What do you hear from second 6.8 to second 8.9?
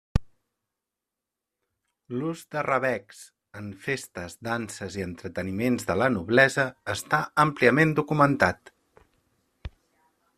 està àmpliament documentat.